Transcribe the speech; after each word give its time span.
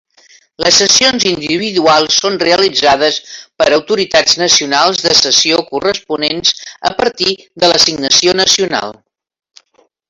Les 0.63 0.77
cessions 0.83 1.25
individuals 1.31 2.15
són 2.21 2.39
realitzades 2.45 3.19
per 3.63 3.67
autoritats 3.77 4.41
nacionals 4.45 5.05
de 5.05 5.13
cessió 5.23 5.63
corresponents 5.71 6.57
a 6.93 6.95
partir 7.03 7.39
de 7.65 7.75
l'assignació 7.75 8.39
nacional. 8.45 9.01